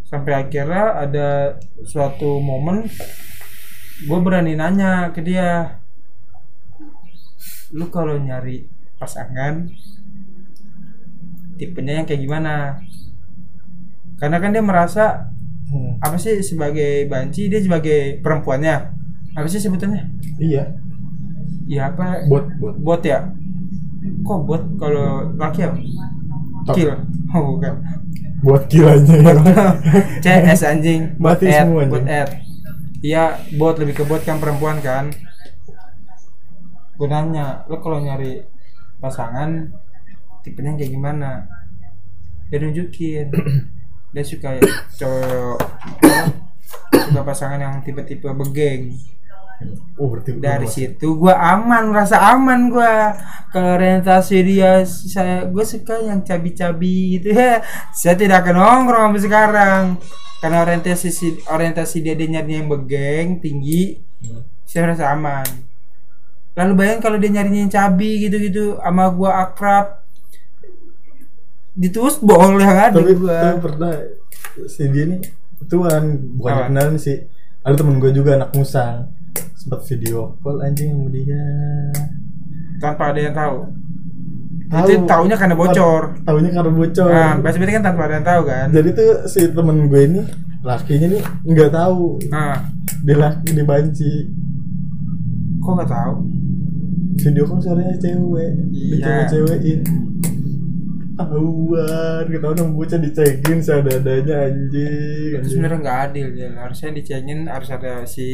[0.08, 1.28] Sampai akhirnya ada
[1.84, 2.88] suatu momen
[3.98, 5.82] gue berani nanya ke dia
[7.74, 8.70] lu kalau nyari
[9.02, 9.66] pasangan
[11.58, 12.78] tipenya yang kayak gimana
[14.18, 15.34] karena kan dia merasa
[15.68, 16.00] Hmm.
[16.00, 18.88] apa sih sebagai banci dia sebagai perempuannya.
[19.36, 20.00] Apa sih sebutannya?
[20.40, 20.64] Iya.
[21.68, 22.24] Ya apa?
[22.32, 22.80] Bot bot.
[22.80, 23.36] Bot ya?
[24.24, 24.64] Kok bot?
[24.80, 25.68] Kalau laki
[26.64, 26.72] Tok.
[26.72, 26.96] kill.
[27.36, 27.84] Oh bukan.
[28.40, 29.36] Buat kilanya ya.
[30.24, 31.20] CS anjing.
[31.20, 32.30] Bot ad semua, bot ad
[33.04, 35.12] iya bot lebih ke bot kan perempuan kan.
[36.96, 38.40] Gue nanya lo kalau nyari
[38.98, 39.68] pasangan
[40.42, 41.44] tipenya kayak gimana?
[42.48, 43.28] Dia nunjukin
[44.10, 44.58] dia suka
[44.96, 45.60] cowok
[46.92, 48.96] suka pasangan yang tipe-tipe begeng.
[49.98, 53.18] Oh berarti dari situ gua aman rasa aman gua.
[53.50, 57.34] Kalau orientasi dia saya gue suka yang cabi-cabi gitu.
[57.34, 57.66] Ya
[57.98, 59.84] saya tidak akan nongkrong sampai sekarang.
[60.38, 64.42] Karena orientasi si- orientasi dia dia nyarinya yang begeng tinggi Hmm.
[64.66, 65.46] saya rasa aman.
[66.54, 70.06] Lalu bayangin kalau dia nyarinya yang cabi gitu-gitu sama gua akrab
[71.78, 73.38] ditus bol yang ada tapi, gua.
[73.38, 73.94] tapi pernah
[74.66, 75.22] si dia nih
[75.62, 76.04] itu kan
[76.38, 76.66] bukan Apa?
[76.70, 77.18] kenalan sih.
[77.62, 79.12] Ada temen gue juga anak musang
[79.54, 81.46] sempat video call anjing sama dia.
[82.82, 83.58] Tanpa ada yang tahu?
[84.68, 84.88] Tahu.
[84.88, 86.04] itu taunya karena bocor.
[86.24, 87.10] taunya karena bocor.
[87.12, 88.68] Nah berarti kan tanpa ada yang tahu kan?
[88.72, 90.22] Jadi tuh si temen gue ini
[90.64, 92.20] lakinya nih nggak tahu.
[92.32, 92.64] Nah
[93.04, 94.14] dia laki dia banci.
[95.60, 96.16] Kok nggak tahu?
[97.18, 98.52] Video call suaranya cewek.
[98.72, 99.28] Iya.
[99.28, 99.56] dicoba
[101.18, 104.70] Awan, ketahuan sama bocah dicengin seadanya anjing.
[104.70, 105.50] itu anjing.
[105.50, 108.28] sebenarnya nggak adil ya harusnya dicengin harus ada si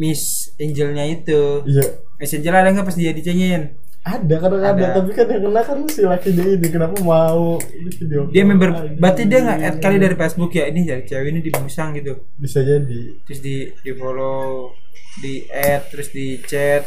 [0.00, 1.84] Miss Angelnya itu Iya,
[2.16, 4.70] Miss Angel ada nggak pas dia dicengin ada kadang ada.
[4.72, 4.86] Ada.
[5.02, 7.58] tapi kan yang kena kan si laki dia ini kenapa mau
[7.98, 8.96] video dia member Anjing.
[9.02, 12.62] berarti dia nggak add kali dari Facebook ya ini dari cewek ini dimusang gitu bisa
[12.62, 14.72] jadi terus di di follow
[15.18, 16.86] di add terus di chat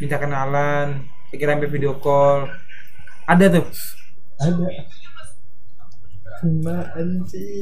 [0.00, 2.48] minta kenalan akhirnya sampai video call
[3.30, 3.64] ada tuh.
[4.36, 4.66] Ada.
[6.40, 7.60] Cuma anjing.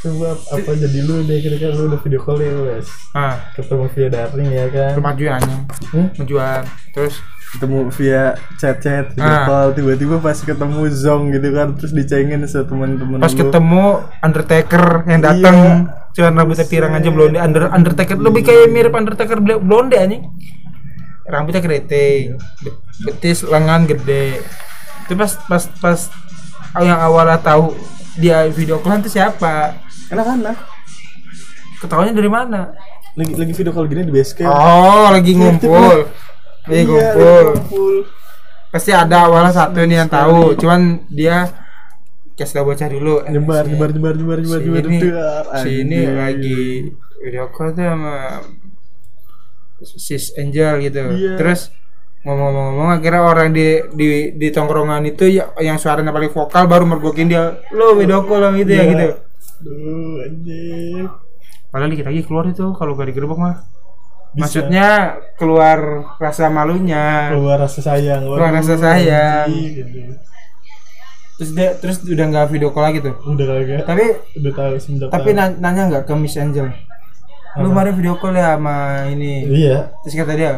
[0.00, 2.88] Coba apa jadi lu deh kira-kira lu udah video call ya wes?
[3.12, 3.52] Ah.
[3.52, 4.92] Ketemu via daring ya kan?
[4.94, 5.40] Kemajuan
[5.86, 6.06] Hmm?
[6.12, 7.20] kemajuan terus?
[7.50, 8.22] Ketemu via
[8.56, 9.44] chat-chat video Ah.
[9.44, 9.68] call.
[9.72, 13.38] Tiba-tiba pas ketemu Zong gitu kan Terus dicengin sama temen-temen pas lu.
[13.38, 13.84] ketemu
[14.20, 15.28] Undertaker yang Iya.
[15.30, 15.56] datang
[16.10, 17.36] cuman rambutnya pirang aja blonde.
[17.36, 20.24] Under undertaker lebih kayak mirip undertaker bl- blonde anjing
[21.24, 24.40] rambutnya keriting be- betis lengan gede.
[25.04, 26.00] Itu pas pas pas
[26.76, 27.72] yang awalnya tahu
[28.14, 29.78] dia video call itu siapa?
[30.08, 30.56] Anak-anak
[31.78, 32.72] ketawanya dari mana?
[33.14, 36.10] Lagi lagi video call gini di base camp oh lagi ngumpul.
[36.64, 37.44] lagi Iya, ngumpul.
[37.52, 37.94] ngumpul.
[38.68, 40.58] Pasti ada awalnya satu nih yang tahu.
[40.58, 41.46] Cuman dia
[42.34, 43.22] kasih tau bocah dulu.
[43.22, 46.62] Eh, nyebar si- nyebar nyebar nyebar nyebar nyebar ini, nyebar, si ini lagi
[47.22, 48.42] video call tuh sama
[49.86, 51.36] sis Angel gitu Iya.
[51.36, 51.68] terus
[52.20, 57.28] ngomong-ngomong akhirnya orang di di di tongkrongan itu ya, yang suaranya paling vokal baru mergokin
[57.28, 58.90] dia lo video call yang gitu ya Iya.
[58.90, 59.06] gitu
[59.60, 61.04] Duh, anjing.
[61.68, 63.56] padahal dikit lagi keluar itu kalau gak digerebek mah
[64.30, 64.40] Bisa.
[64.40, 64.88] maksudnya
[65.34, 65.78] keluar
[66.16, 69.46] rasa malunya keluar rasa sayang Keluar rasa sayang.
[69.52, 70.16] gitu.
[71.34, 75.08] terus dia terus udah nggak video call lagi tuh udah kagak tapi udah tahu semenjak
[75.08, 75.36] tapi tahu.
[75.36, 76.70] na- nanya nggak ke Miss Angel
[77.60, 79.46] lu kemarin video call ya sama ini?
[79.46, 79.94] Iya.
[80.02, 80.52] Terus kata dia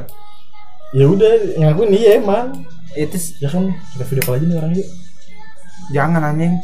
[0.94, 2.64] ya udah ngakuin iya emang.
[2.96, 4.88] Itu ya kan kita video call aja nih orang yuk.
[5.92, 6.54] Jangan anjing.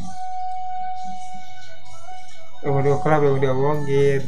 [2.63, 4.23] Eh, video call apa yang udah bohongin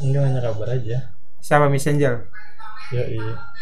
[0.00, 1.12] enggak nanya kabar aja.
[1.44, 2.24] Sama Miss Angel?
[2.94, 3.52] Ya iya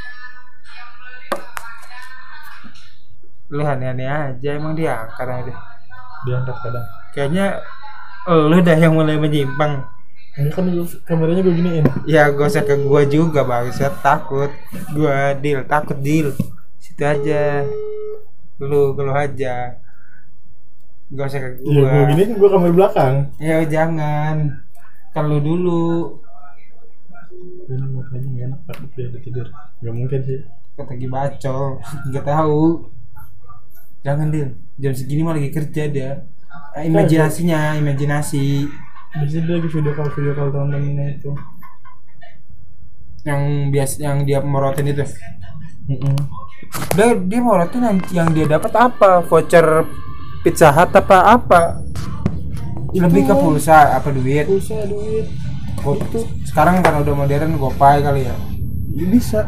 [3.50, 5.42] lu aneh-aneh aja emang dia aja.
[5.42, 5.58] Deh
[6.22, 6.86] diangkat kadang.
[7.10, 7.46] Kayaknya
[8.30, 9.82] lu dah yang mulai menyimpang
[10.38, 11.84] ini kan gua- kameranya gue giniin.
[12.06, 14.50] Ya gak usah ke gua juga bang saya takut.
[14.94, 15.66] Gua deal.
[15.66, 16.30] Takut deal.
[16.78, 17.66] Situ aja.
[18.62, 19.74] Lu keluh aja.
[21.10, 23.14] Gak usah ke iya gue gua giniin gue kamera belakang.
[23.42, 24.62] Ya jangan.
[25.18, 25.84] Lu dulu.
[27.66, 28.76] Ini mau nggak enak pak.
[28.94, 29.46] Dia udah tidur.
[29.82, 30.40] Nggak mungkin sih.
[30.78, 31.58] Kata lagi baco
[32.08, 32.62] nggak tahu.
[34.06, 34.48] Jangan deal.
[34.80, 36.10] Jam segini mah lagi kerja dia.
[36.78, 38.66] Eh, imajinasinya imajinasi
[39.10, 41.30] biasanya dia lagi video call video call teman-temannya itu.
[43.26, 43.42] Yang
[43.74, 45.04] biasa yang dia morotin itu?
[45.90, 46.16] Mm-mm.
[46.94, 49.26] dia dia morotin yang, yang dia dapat apa?
[49.26, 49.66] Voucher
[50.46, 51.60] pizza hut apa apa?
[52.94, 54.46] Lebih ke pulsa apa duit?
[54.46, 55.26] pulsa duit.
[55.80, 55.96] Oh,
[56.44, 58.36] sekarang kan udah modern gopay kali ya?
[58.94, 59.40] Ya bisa.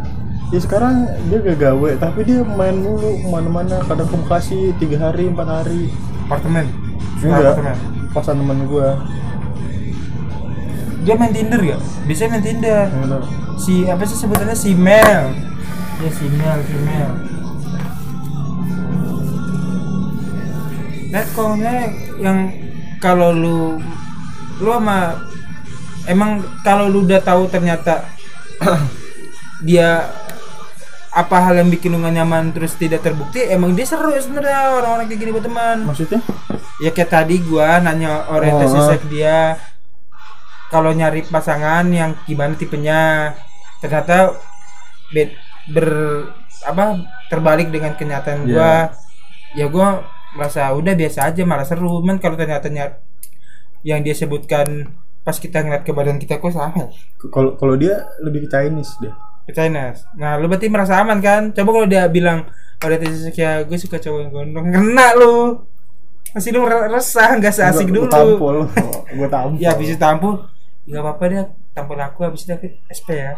[0.53, 3.81] Ya sekarang dia gak gawe tapi dia main mulu ke mana-mana.
[3.87, 5.89] Kadang ke Bekasi tiga hari empat hari.
[6.27, 6.67] Apartemen?
[7.23, 7.79] Enggak.
[8.13, 8.89] kosan temen gue
[11.03, 11.79] dia main tinder ya?
[12.07, 12.87] Bisa main tinder.
[12.91, 13.23] Bener
[13.63, 14.57] si apa sih sebutannya?
[14.59, 15.35] Si Mel.
[16.03, 17.11] Ya si Mel si Mel.
[21.13, 21.55] Nah kalau
[22.19, 22.39] yang
[22.99, 23.79] kalau lu
[24.63, 25.19] lu sama
[26.09, 28.07] emang kalau lu udah tahu ternyata
[29.67, 30.07] dia
[31.13, 35.07] apa hal yang bikin lu nggak nyaman terus tidak terbukti emang dia seru sebenarnya orang-orang
[35.07, 35.85] kayak gini buat teman.
[35.85, 36.21] Maksudnya?
[36.81, 38.89] Ya kayak tadi gua nanya orientasi Oh.
[38.91, 39.61] seks dia
[40.73, 43.33] kalau nyari pasangan yang gimana tipenya
[43.79, 44.33] ternyata
[45.11, 45.37] bed,
[45.69, 45.89] ber
[46.65, 46.97] apa
[47.29, 48.89] terbalik dengan kenyataan gua.
[49.53, 50.01] Ya gua
[50.33, 52.01] merasa udah biasa aja malah seru.
[52.01, 53.05] Men kalau ternyata nyar-
[53.83, 54.89] yang dia sebutkan
[55.21, 56.87] pas kita ngeliat ke badan kita kok sama ya?
[57.29, 59.11] kalau kalau dia lebih ke Chinese deh
[59.43, 61.51] ke China nah lu berarti merasa aman kan?
[61.51, 62.47] Coba kalau dia bilang
[62.79, 64.67] orientasi seks ya gue suka cowok yang gondrong.
[64.67, 65.63] Kena lu.
[66.31, 68.57] Masih lu re- resah nggak seasik Gua- dulu gua tampol.
[69.13, 69.59] Gue tampol.
[69.59, 70.43] Ya habis itu tampil
[70.83, 73.35] nggak apa-apa deh tampil aku habis itu aku SP ya.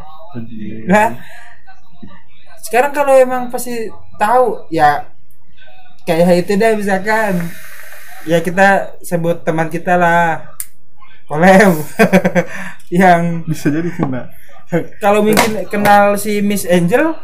[0.88, 1.20] Nah
[2.64, 5.04] sekarang kalau emang pasti tahu ya
[6.08, 7.52] kayak itu deh misalkan
[8.24, 10.56] ya kita sebut teman kita lah.
[11.24, 11.80] Kolem
[12.92, 14.28] yang bisa jadi kena.
[15.00, 17.16] kalau mungkin kenal si Miss Angel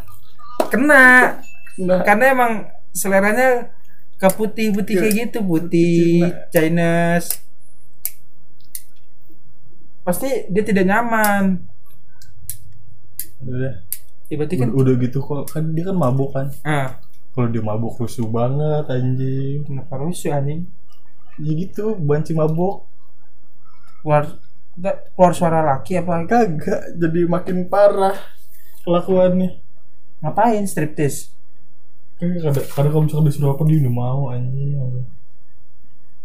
[0.73, 1.37] kena.
[1.81, 2.53] Nah, karena emang
[2.93, 3.73] seleranya
[4.21, 7.41] ke putih-putih kayak gitu putih Chinese
[10.11, 11.63] pasti dia tidak nyaman.
[13.47, 13.79] Udah
[14.27, 15.55] ya, berarti kan udah, gitu kok.
[15.55, 16.51] Kan dia kan mabuk kan.
[16.67, 16.99] Ah.
[17.31, 19.63] Kalau dia mabuk rusuh banget anjing.
[19.63, 20.67] Kenapa rusuh anjing?
[21.39, 22.83] Ya gitu banci mabuk.
[24.03, 24.37] Keluar
[25.15, 26.27] keluar suara laki apa?
[26.27, 28.19] Kagak jadi makin parah
[28.83, 29.63] kelakuannya.
[30.21, 31.31] Ngapain striptis
[32.21, 34.77] kan kadang kadang kalau misalkan disuruh apa dia udah mau anjing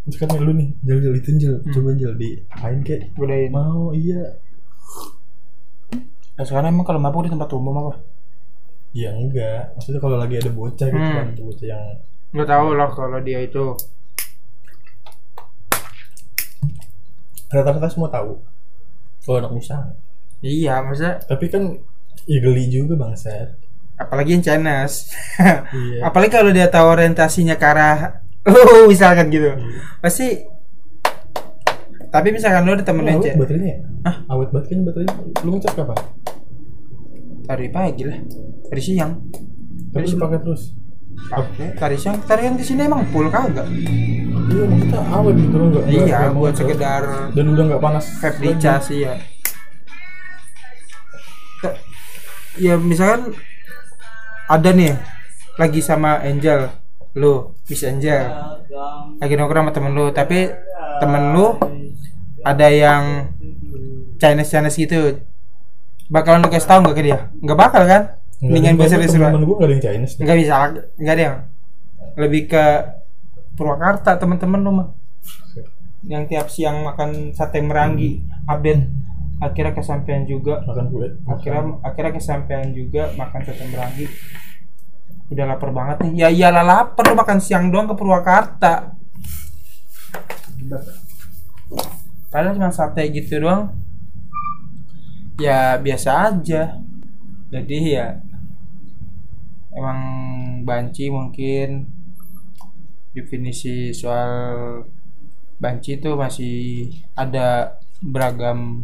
[0.06, 1.74] misalkan nih lu nih jel jel itu jel Hmm.
[1.74, 3.02] coba jel di apain kek?
[3.14, 4.22] Godain mau iya.
[6.36, 7.94] Nah, sekarang emang kalau mabuk di tempat umum apa?
[8.92, 9.74] Ya enggak.
[9.74, 11.16] Maksudnya kalau lagi ada bocah gitu Hmm.
[11.16, 11.84] kan bocah yang
[12.32, 13.66] nggak tahu lah kalau dia itu.
[17.48, 18.42] Rata-rata semua tahu.
[19.24, 19.90] Kalau anak musang
[20.46, 21.74] iya masa tapi kan
[22.30, 23.58] ya geli juga bangsat.
[23.96, 25.10] Apalagi yang Chinese
[25.72, 26.04] iya.
[26.08, 29.50] Apalagi kalau dia tahu orientasinya ke arah oh misalkan gitu
[30.00, 30.46] pasti
[32.08, 33.78] tapi misalkan lu ada temen Ini awet aja baterainya ya?
[34.06, 34.16] Hah?
[34.30, 35.16] Awet banget kayaknya baterainya.
[35.42, 35.98] Lu ngecas kapan?
[37.46, 38.18] tadi pagi lah
[38.66, 39.12] tadi siang
[39.92, 40.74] Tapi lu pakai terus.
[41.28, 43.68] pakai tadi siang tadi kan ke sini emang full kagak
[44.46, 48.06] Iya, maksudnya awet gitu loh, nggak- iya buat sekedar dan udah nggak panas.
[48.16, 49.14] vape di cas iya
[52.56, 53.36] ya misalkan
[54.46, 54.96] ada nih
[55.56, 56.72] lagi sama Angel
[57.16, 58.28] lu Miss Angel
[59.24, 60.52] lagi nongkrong sama temen lu tapi
[61.00, 61.56] temen lu
[62.46, 63.34] ada yang
[64.22, 65.20] Chinese Chinese gitu.
[66.06, 67.20] Bakalan lu kasih tau nggak ke dia?
[67.42, 68.04] Nggak bakal kan?
[68.38, 70.14] Mendingan bahasa temen Indonesia gue nggak ada yang Chinese.
[70.22, 70.54] nggak bisa
[71.02, 71.38] nggak ada yang.
[72.16, 72.66] Lebih ke
[73.58, 74.88] Purwakarta teman-teman lu mah.
[76.06, 78.86] Yang tiap siang makan sate merangi update.
[79.42, 80.62] Akhirnya kesampaian juga.
[80.64, 81.08] Makan kue.
[81.26, 84.06] akhirnya akhirnya kesampaian juga makan sate merangi
[85.30, 86.12] udah lapar banget nih.
[86.26, 88.94] Ya iyalah lapar makan siang doang ke Purwakarta.
[92.30, 93.74] Padahal cuma sate gitu doang.
[95.42, 96.78] Ya biasa aja.
[97.50, 98.22] Jadi ya
[99.74, 100.00] emang
[100.62, 101.90] banci mungkin.
[103.16, 104.84] Definisi soal
[105.56, 108.84] banci itu masih ada beragam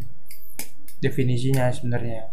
[1.04, 2.32] definisinya sebenarnya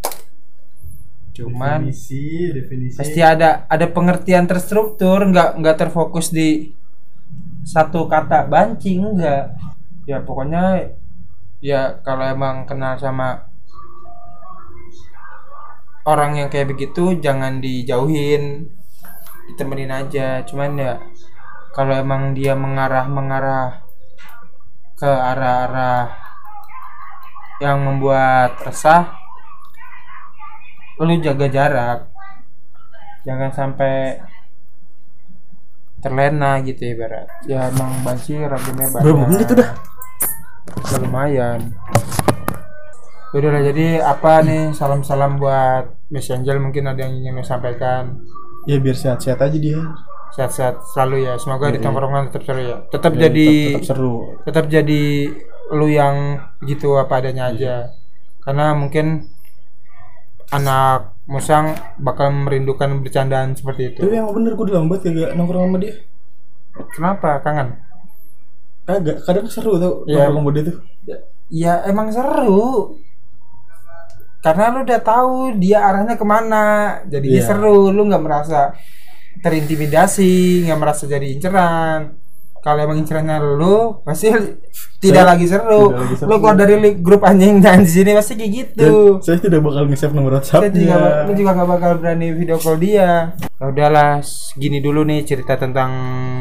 [1.38, 2.98] cuman definisi, definisi.
[2.98, 6.74] pasti ada ada pengertian terstruktur nggak nggak terfokus di
[7.62, 9.54] satu kata banci enggak
[10.08, 10.88] ya pokoknya
[11.62, 13.46] ya kalau emang kenal sama
[16.08, 18.72] orang yang kayak begitu jangan dijauhin
[19.52, 20.94] ditemenin aja cuman ya
[21.76, 23.84] kalau emang dia mengarah mengarah
[24.98, 26.10] ke arah-arah
[27.60, 29.17] yang membuat resah
[30.98, 31.98] lu jaga jarak
[33.22, 34.18] jangan sampai
[35.98, 39.70] terlena gitu ya ibarat ya emang banci ragamnya banyak Berapa menit udah?
[40.78, 41.60] Udah lumayan
[43.28, 48.24] udah lah jadi apa nih salam-salam buat Miss Angel mungkin ada yang ingin lo sampaikan
[48.64, 49.80] Ya biar sehat-sehat aja dia.
[50.28, 51.84] sehat-sehat selalu ya semoga di Iya.
[51.84, 54.14] tongkrongan tetap seru ya tetap Ya, jadi tetap, tetap seru.
[54.44, 55.02] tetap jadi
[55.70, 56.16] lu yang
[56.58, 57.74] begitu apa adanya aja
[58.40, 59.28] karena mungkin
[60.50, 65.64] anak musang bakal merindukan bercandaan seperti itu Tapi yang bener gue udah lambat kagak nongkrong
[65.66, 65.94] sama dia.
[66.90, 67.68] kenapa kangen
[68.82, 70.24] Kagak, kadang seru tau Iya.
[70.24, 70.76] nongkrong sama dia tuh.
[71.48, 72.96] ya emang seru
[74.38, 76.64] karena lu udah tahu dia arahnya ke mana
[77.04, 77.46] jadinya Iya.
[77.46, 78.72] seru lu nggak merasa
[79.38, 80.32] terintimidasi
[80.64, 82.16] nggak merasa jadi inceran
[82.68, 84.28] kalau emang incerannya lu pasti
[85.02, 86.28] tidak Saya- lagi seru tidak lagi seru.
[86.28, 89.82] lu keluar dari grup anjing dan di sini pasti kayak gitu Dan saya tidak bakal
[89.86, 93.32] nge-save nomor Saya juga, lu juga gak bakal berani video call dia.
[93.32, 94.20] Ya udahlah,
[94.54, 95.90] gini dulu nih cerita tentang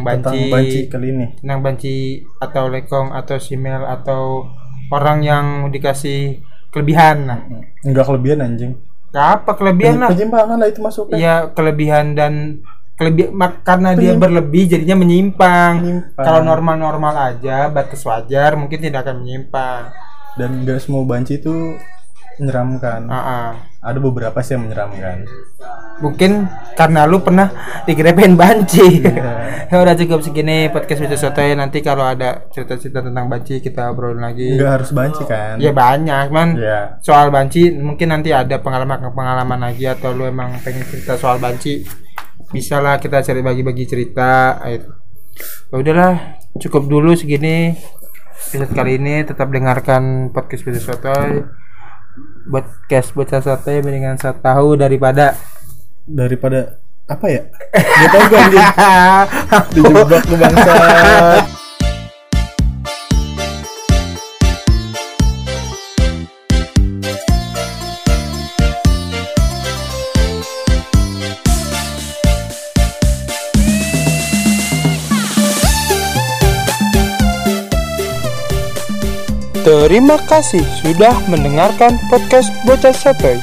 [0.04, 1.26] Tentang banci, banci kali ini.
[1.36, 1.96] tentang banci
[2.38, 4.46] atau lekong atau simel atau
[4.90, 7.26] orang yang dikasih kelebihan.
[7.26, 7.40] Nah,
[7.82, 8.74] Enggak kelebihan anjing.
[9.08, 10.10] Gak apa kelebihan lah?
[10.10, 11.18] Penyimpangan lah itu masuk kan.
[11.18, 12.62] Ya kelebihan dan
[12.98, 15.74] kelebihan mak- karena dia berlebih jadinya menyimpang.
[15.80, 16.26] Menyimpang.
[16.26, 19.94] Kalau normal-normal aja, batas wajar mungkin tidak akan menyimpang.
[20.38, 21.78] Dan enggak semua banci itu
[22.38, 23.10] menyeramkan.
[23.10, 23.50] Ah, ah.
[23.82, 25.26] Ada beberapa sih yang menyeramkan.
[26.02, 26.46] Mungkin
[26.78, 27.50] karena lu pernah
[27.86, 29.02] digrepen banci.
[29.02, 29.34] Iya.
[29.72, 34.22] ya udah cukup segini podcast Bisa Sotoy nanti kalau ada cerita-cerita tentang banci kita obrolin
[34.22, 34.54] lagi.
[34.58, 35.58] Enggak harus banci kan.
[35.58, 36.50] Ya banyak, man.
[36.58, 37.02] Iya.
[37.02, 41.82] Soal banci mungkin nanti ada pengalaman-pengalaman lagi atau lu emang pengen cerita soal banci.
[42.52, 44.56] Bisa lah kita cari bagi-bagi cerita.
[44.64, 44.90] Gitu.
[45.72, 46.14] Ya udahlah,
[46.58, 47.76] cukup dulu segini.
[48.48, 51.44] Episode kali ini tetap dengarkan podcast Bisa Sotoy.
[52.48, 55.36] Podcast bocah sotoy mendingan saya tahu daripada
[56.08, 57.44] Daripada apa ya?
[57.76, 58.68] Gak tau gue anjing.
[59.76, 60.76] Dijebak lu bangsa.
[79.68, 83.36] Terima kasih sudah mendengarkan podcast Bocah Sotoy.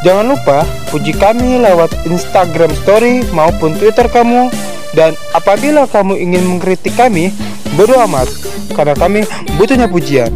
[0.00, 4.48] Jangan lupa puji kami lewat Instagram Story maupun Twitter kamu.
[4.96, 7.36] Dan apabila kamu ingin mengkritik kami,
[7.76, 8.32] bodo amat,
[8.72, 9.28] karena kami
[9.60, 10.32] butuhnya pujian.